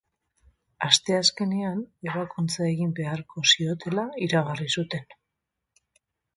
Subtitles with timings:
[0.87, 5.09] Asteazkenean ebakuntza egin beharko ziotela iragarri zuten.